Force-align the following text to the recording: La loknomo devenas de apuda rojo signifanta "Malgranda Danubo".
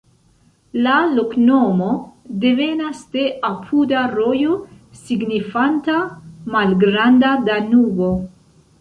La 0.85 0.93
loknomo 1.17 1.89
devenas 2.47 3.03
de 3.17 3.27
apuda 3.51 4.03
rojo 4.17 4.59
signifanta 5.05 6.03
"Malgranda 6.57 7.39
Danubo". 7.49 8.15